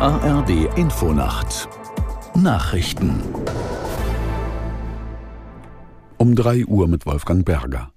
ARD 0.00 0.78
Infonacht 0.78 1.68
Nachrichten 2.34 3.20
um 6.16 6.34
3 6.34 6.64
Uhr 6.64 6.88
mit 6.88 7.04
Wolfgang 7.04 7.44
Berger. 7.44 7.92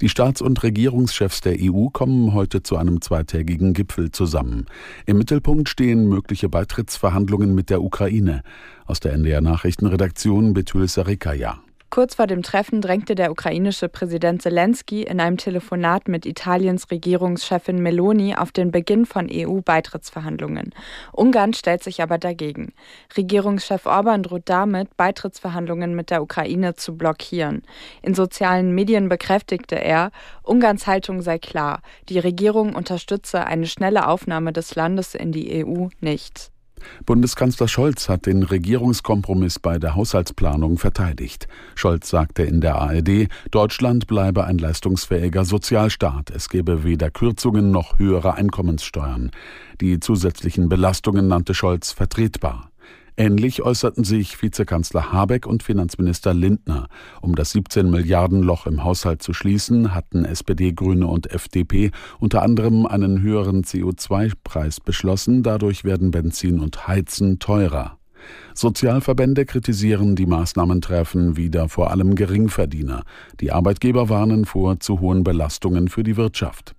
Die 0.00 0.08
Staats- 0.08 0.40
und 0.40 0.62
Regierungschefs 0.62 1.42
der 1.42 1.56
EU 1.60 1.88
kommen 1.88 2.32
heute 2.32 2.62
zu 2.62 2.78
einem 2.78 3.02
zweitägigen 3.02 3.74
Gipfel 3.74 4.10
zusammen. 4.12 4.64
Im 5.04 5.18
Mittelpunkt 5.18 5.68
stehen 5.68 6.08
mögliche 6.08 6.48
Beitrittsverhandlungen 6.48 7.54
mit 7.54 7.68
der 7.68 7.82
Ukraine. 7.82 8.42
Aus 8.86 9.00
der 9.00 9.12
NDR 9.12 9.42
Nachrichtenredaktion 9.42 10.54
Betül 10.54 10.88
Sarikaya. 10.88 11.58
Kurz 11.92 12.14
vor 12.14 12.26
dem 12.26 12.42
Treffen 12.42 12.80
drängte 12.80 13.14
der 13.14 13.30
ukrainische 13.30 13.86
Präsident 13.86 14.40
Zelensky 14.40 15.02
in 15.02 15.20
einem 15.20 15.36
Telefonat 15.36 16.08
mit 16.08 16.24
Italiens 16.24 16.90
Regierungschefin 16.90 17.82
Meloni 17.82 18.34
auf 18.34 18.50
den 18.50 18.70
Beginn 18.70 19.04
von 19.04 19.28
EU-Beitrittsverhandlungen. 19.30 20.72
Ungarn 21.12 21.52
stellt 21.52 21.82
sich 21.82 22.00
aber 22.02 22.16
dagegen. 22.16 22.72
Regierungschef 23.14 23.84
Orban 23.84 24.22
droht 24.22 24.44
damit, 24.46 24.96
Beitrittsverhandlungen 24.96 25.94
mit 25.94 26.08
der 26.08 26.22
Ukraine 26.22 26.76
zu 26.76 26.96
blockieren. 26.96 27.60
In 28.00 28.14
sozialen 28.14 28.74
Medien 28.74 29.10
bekräftigte 29.10 29.74
er, 29.74 30.12
Ungarns 30.42 30.86
Haltung 30.86 31.20
sei 31.20 31.38
klar. 31.38 31.82
Die 32.08 32.18
Regierung 32.18 32.74
unterstütze 32.74 33.44
eine 33.44 33.66
schnelle 33.66 34.08
Aufnahme 34.08 34.54
des 34.54 34.74
Landes 34.76 35.14
in 35.14 35.30
die 35.30 35.62
EU 35.62 35.88
nicht. 36.00 36.52
Bundeskanzler 37.06 37.68
Scholz 37.68 38.08
hat 38.08 38.26
den 38.26 38.42
Regierungskompromiss 38.42 39.58
bei 39.58 39.78
der 39.78 39.94
Haushaltsplanung 39.94 40.78
verteidigt. 40.78 41.48
Scholz 41.74 42.10
sagte 42.10 42.42
in 42.42 42.60
der 42.60 42.76
ARD, 42.76 43.28
Deutschland 43.50 44.06
bleibe 44.06 44.44
ein 44.44 44.58
leistungsfähiger 44.58 45.44
Sozialstaat. 45.44 46.30
Es 46.30 46.48
gebe 46.48 46.84
weder 46.84 47.10
Kürzungen 47.10 47.70
noch 47.70 47.98
höhere 47.98 48.34
Einkommenssteuern. 48.34 49.30
Die 49.80 50.00
zusätzlichen 50.00 50.68
Belastungen 50.68 51.28
nannte 51.28 51.54
Scholz 51.54 51.92
vertretbar. 51.92 52.71
Ähnlich 53.16 53.62
äußerten 53.62 54.04
sich 54.04 54.40
Vizekanzler 54.40 55.12
Habeck 55.12 55.46
und 55.46 55.62
Finanzminister 55.62 56.32
Lindner. 56.32 56.88
Um 57.20 57.34
das 57.34 57.50
17 57.50 57.90
Milliarden 57.90 58.42
Loch 58.42 58.66
im 58.66 58.84
Haushalt 58.84 59.22
zu 59.22 59.34
schließen, 59.34 59.94
hatten 59.94 60.24
SPD, 60.24 60.72
Grüne 60.72 61.06
und 61.06 61.30
FDP 61.30 61.90
unter 62.20 62.42
anderem 62.42 62.86
einen 62.86 63.20
höheren 63.20 63.64
CO2-Preis 63.64 64.80
beschlossen. 64.80 65.42
Dadurch 65.42 65.84
werden 65.84 66.10
Benzin 66.10 66.58
und 66.58 66.88
Heizen 66.88 67.38
teurer. 67.38 67.98
Sozialverbände 68.54 69.44
kritisieren, 69.44 70.16
die 70.16 70.26
Maßnahmen 70.26 70.80
treffen 70.80 71.36
wieder 71.36 71.68
vor 71.68 71.90
allem 71.90 72.14
Geringverdiener. 72.14 73.02
Die 73.40 73.52
Arbeitgeber 73.52 74.08
warnen 74.08 74.44
vor 74.44 74.80
zu 74.80 75.00
hohen 75.00 75.24
Belastungen 75.24 75.88
für 75.88 76.02
die 76.02 76.16
Wirtschaft. 76.16 76.74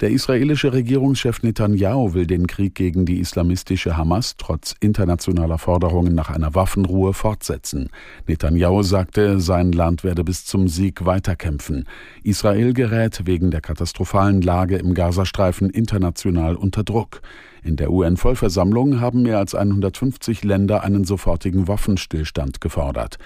Der 0.00 0.10
israelische 0.10 0.72
Regierungschef 0.72 1.42
Netanyahu 1.42 2.14
will 2.14 2.28
den 2.28 2.46
Krieg 2.46 2.76
gegen 2.76 3.04
die 3.04 3.18
islamistische 3.18 3.96
Hamas 3.96 4.36
trotz 4.36 4.76
internationaler 4.78 5.58
Forderungen 5.58 6.14
nach 6.14 6.30
einer 6.30 6.54
Waffenruhe 6.54 7.12
fortsetzen. 7.12 7.90
Netanyahu 8.28 8.84
sagte, 8.84 9.40
sein 9.40 9.72
Land 9.72 10.04
werde 10.04 10.22
bis 10.22 10.44
zum 10.44 10.68
Sieg 10.68 11.04
weiterkämpfen. 11.04 11.84
Israel 12.22 12.74
gerät 12.74 13.26
wegen 13.26 13.50
der 13.50 13.60
katastrophalen 13.60 14.40
Lage 14.40 14.76
im 14.76 14.94
Gazastreifen 14.94 15.68
international 15.68 16.54
unter 16.54 16.84
Druck. 16.84 17.20
In 17.64 17.74
der 17.74 17.90
UN-Vollversammlung 17.90 19.00
haben 19.00 19.22
mehr 19.22 19.38
als 19.38 19.56
150 19.56 20.44
Länder 20.44 20.84
einen 20.84 21.02
sofortigen 21.02 21.66
Waffenstillstand 21.66 22.60
gefordert. 22.60 23.18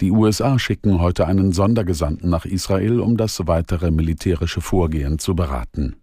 Die 0.00 0.10
USA 0.10 0.58
schicken 0.58 1.00
heute 1.02 1.26
einen 1.26 1.52
Sondergesandten 1.52 2.30
nach 2.30 2.46
Israel, 2.46 3.00
um 3.00 3.18
das 3.18 3.46
weitere 3.46 3.90
militärische 3.90 4.62
Vorgehen 4.62 5.18
zu 5.18 5.36
beraten. 5.36 5.96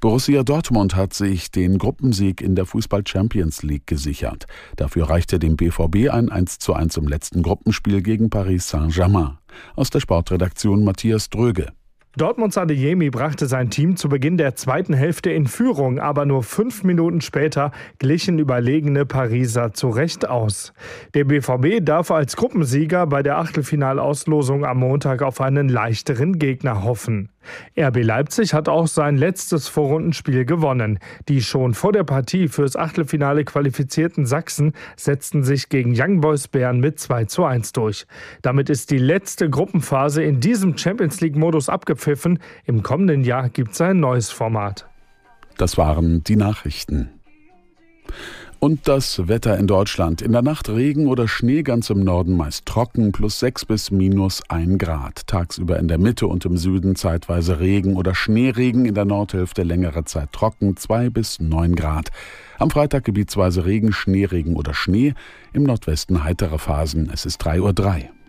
Borussia 0.00 0.42
Dortmund 0.44 0.96
hat 0.96 1.12
sich 1.12 1.50
den 1.50 1.76
Gruppensieg 1.76 2.40
in 2.40 2.54
der 2.54 2.64
Fußball 2.64 3.02
Champions 3.06 3.62
League 3.62 3.86
gesichert. 3.86 4.46
Dafür 4.76 5.10
reichte 5.10 5.38
dem 5.38 5.56
BVB 5.56 6.08
ein 6.10 6.30
1 6.30 6.58
zu 6.58 6.72
1 6.72 6.96
im 6.96 7.06
letzten 7.06 7.42
Gruppenspiel 7.42 8.00
gegen 8.00 8.30
Paris 8.30 8.70
Saint-Germain. 8.70 9.36
Aus 9.76 9.90
der 9.90 10.00
Sportredaktion 10.00 10.84
Matthias 10.84 11.28
Dröge. 11.28 11.66
Dortmunds 12.16 12.58
Adeyemi 12.58 13.08
brachte 13.10 13.46
sein 13.46 13.70
Team 13.70 13.96
zu 13.96 14.08
Beginn 14.08 14.36
der 14.36 14.56
zweiten 14.56 14.94
Hälfte 14.94 15.30
in 15.30 15.46
Führung, 15.46 16.00
aber 16.00 16.24
nur 16.24 16.42
fünf 16.42 16.82
Minuten 16.82 17.20
später 17.20 17.70
glichen 17.98 18.40
überlegene 18.40 19.06
Pariser 19.06 19.74
zurecht 19.74 20.26
aus. 20.26 20.72
Der 21.14 21.24
BVB 21.24 21.84
darf 21.84 22.10
als 22.10 22.34
Gruppensieger 22.36 23.06
bei 23.06 23.22
der 23.22 23.38
Achtelfinalauslosung 23.38 24.64
am 24.64 24.78
Montag 24.78 25.22
auf 25.22 25.40
einen 25.40 25.68
leichteren 25.68 26.40
Gegner 26.40 26.82
hoffen. 26.82 27.28
RB 27.78 28.02
Leipzig 28.02 28.54
hat 28.54 28.68
auch 28.68 28.86
sein 28.86 29.16
letztes 29.16 29.68
Vorrundenspiel 29.68 30.44
gewonnen. 30.44 30.98
Die 31.28 31.42
schon 31.42 31.74
vor 31.74 31.92
der 31.92 32.04
Partie 32.04 32.48
fürs 32.48 32.76
Achtelfinale 32.76 33.44
qualifizierten 33.44 34.26
Sachsen 34.26 34.72
setzten 34.96 35.42
sich 35.42 35.68
gegen 35.68 35.94
Young 35.96 36.20
Boys 36.20 36.48
Bern 36.48 36.80
mit 36.80 36.98
2 36.98 37.24
zu 37.26 37.44
1 37.44 37.72
durch. 37.72 38.06
Damit 38.42 38.70
ist 38.70 38.90
die 38.90 38.98
letzte 38.98 39.50
Gruppenphase 39.50 40.22
in 40.22 40.40
diesem 40.40 40.76
Champions 40.76 41.20
League-Modus 41.20 41.68
abgepfiffen. 41.68 42.38
Im 42.64 42.82
kommenden 42.82 43.24
Jahr 43.24 43.48
gibt 43.48 43.72
es 43.72 43.80
ein 43.80 44.00
neues 44.00 44.30
Format. 44.30 44.86
Das 45.56 45.76
waren 45.76 46.24
die 46.24 46.36
Nachrichten. 46.36 47.19
Und 48.60 48.88
das 48.88 49.26
Wetter 49.26 49.56
in 49.56 49.66
Deutschland. 49.66 50.20
In 50.20 50.32
der 50.32 50.42
Nacht 50.42 50.68
Regen 50.68 51.06
oder 51.06 51.28
Schnee 51.28 51.62
ganz 51.62 51.88
im 51.88 52.04
Norden 52.04 52.36
meist 52.36 52.66
trocken, 52.66 53.10
plus 53.10 53.40
6 53.40 53.64
bis 53.64 53.90
minus 53.90 54.42
1 54.50 54.78
Grad. 54.78 55.26
Tagsüber 55.26 55.78
in 55.78 55.88
der 55.88 55.96
Mitte 55.96 56.26
und 56.26 56.44
im 56.44 56.58
Süden 56.58 56.94
zeitweise 56.94 57.58
Regen 57.58 57.96
oder 57.96 58.14
Schneeregen, 58.14 58.84
in 58.84 58.94
der 58.94 59.06
Nordhälfte 59.06 59.62
längere 59.62 60.04
Zeit 60.04 60.32
trocken, 60.32 60.76
2 60.76 61.08
bis 61.08 61.40
9 61.40 61.74
Grad. 61.74 62.10
Am 62.58 62.68
Freitag 62.68 63.04
gebietsweise 63.04 63.64
Regen, 63.64 63.94
Schneeregen 63.94 64.56
oder 64.56 64.74
Schnee, 64.74 65.14
im 65.54 65.62
Nordwesten 65.62 66.22
heitere 66.22 66.58
Phasen. 66.58 67.08
Es 67.10 67.24
ist 67.24 67.42
3.03 67.42 68.02
Uhr. 68.02 68.19